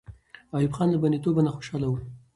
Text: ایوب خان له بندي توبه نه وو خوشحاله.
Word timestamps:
ایوب 0.55 0.73
خان 0.77 0.87
له 0.91 0.97
بندي 1.03 1.19
توبه 1.25 1.41
نه 1.45 1.49
وو 1.51 1.55
خوشحاله. 1.57 1.89